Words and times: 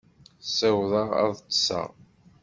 Ssiwḍeɣ 0.47 1.09
ad 1.23 1.31
ṭṭseɣ. 1.41 1.89